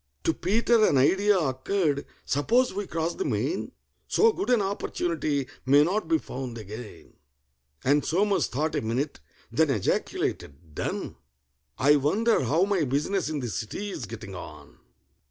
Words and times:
To 0.23 0.33
PETER 0.33 0.83
an 0.87 0.97
idea 0.97 1.37
occurred. 1.37 2.07
"Suppose 2.25 2.73
we 2.73 2.87
cross 2.87 3.13
the 3.13 3.23
main? 3.23 3.71
So 4.07 4.31
good 4.33 4.49
an 4.49 4.59
opportunity 4.59 5.45
may 5.63 5.83
not 5.83 6.07
be 6.07 6.17
found 6.17 6.57
again." 6.57 7.13
And 7.83 8.03
SOMERS 8.03 8.47
thought 8.47 8.73
a 8.75 8.81
minute, 8.81 9.19
then 9.51 9.69
ejaculated, 9.69 10.73
"Done! 10.73 11.17
I 11.77 11.97
wonder 11.97 12.45
how 12.45 12.63
my 12.63 12.83
business 12.83 13.29
in 13.29 13.41
the 13.41 13.47
City's 13.47 14.07
getting 14.07 14.33
on?" 14.33 14.79